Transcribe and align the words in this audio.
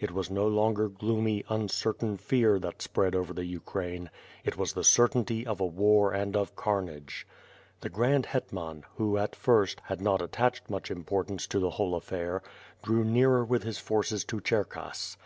It 0.00 0.10
was 0.10 0.30
no 0.30 0.48
longer 0.48 0.88
gloomy, 0.88 1.42
uncer 1.50 1.92
tain 1.98 2.16
fear, 2.16 2.58
that 2.60 2.80
spread 2.80 3.14
over 3.14 3.34
the 3.34 3.44
Ukraine; 3.44 4.08
it 4.42 4.56
was 4.56 4.72
the 4.72 4.82
certainty 4.82 5.46
of 5.46 5.60
a 5.60 5.66
war 5.66 6.14
and 6.14 6.34
of 6.34 6.56
carnage. 6.56 7.26
The 7.82 7.90
Grand 7.90 8.24
Iletman, 8.28 8.84
who 8.96 9.18
at 9.18 9.36
first, 9.36 9.80
had 9.84 10.00
not 10.00 10.22
attached 10.22 10.70
much 10.70 10.90
importance 10.90 11.46
to 11.48 11.58
the 11.58 11.72
whole 11.76 11.94
affair, 11.94 12.42
drew 12.82 13.04
nearer 13.04 13.44
with 13.44 13.64
his 13.64 13.76
forces 13.76 14.24
to 14.24 14.40
Cherkass. 14.40 15.14